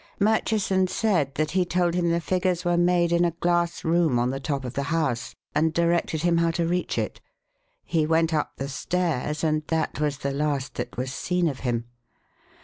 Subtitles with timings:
[0.19, 4.31] Murchison said that he told him the figures were made in a glass room on
[4.31, 7.21] the top of the house, and directed him how to reach it.
[7.85, 11.85] He went up the stairs, and that was the last that was seen of him.